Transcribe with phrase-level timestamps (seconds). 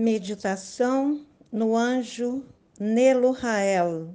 [0.00, 2.44] Meditação no anjo
[2.78, 4.14] Nelo Rael